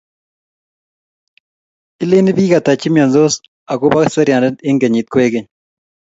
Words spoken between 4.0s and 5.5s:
seriande eng kenyit kwekeny?